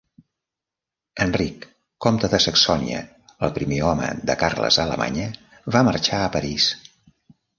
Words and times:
Enric, 1.25 1.67
comte 2.05 2.29
de 2.31 2.39
Saxònia, 2.45 3.03
el 3.47 3.53
primer 3.59 3.81
home 3.89 4.09
de 4.31 4.37
Carles 4.45 4.79
a 4.81 4.85
Alemanya, 4.89 5.27
va 5.77 5.87
marxar 5.91 6.23
a 6.23 6.33
París. 6.37 6.71